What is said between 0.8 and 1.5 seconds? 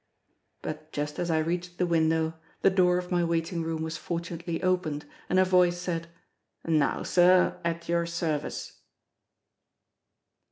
just as I